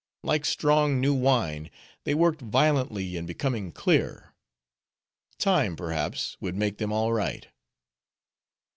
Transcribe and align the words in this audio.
Like 0.23 0.45
strong 0.45 0.99
new 0.99 1.13
wine 1.13 1.69
they 2.05 2.15
worked 2.15 2.41
violently 2.41 3.17
in 3.17 3.27
becoming 3.27 3.71
clear. 3.71 4.33
Time, 5.37 5.75
perhaps, 5.75 6.37
would 6.39 6.55
make 6.55 6.79
them 6.79 6.91
all 6.91 7.13
right. 7.13 7.47